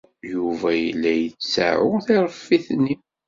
Yuba 0.33 0.69
yella 0.83 1.11
yettaɛu 1.15 1.91
tiṛeffit-nni. 2.05 2.95